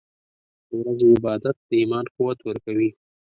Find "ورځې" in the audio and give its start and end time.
0.79-1.05